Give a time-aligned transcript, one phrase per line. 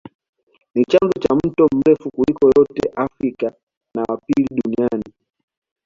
[0.75, 3.53] Ni chanzo cha mto mrefu kuliko yote Afrika
[3.95, 5.13] na wa pili Duniani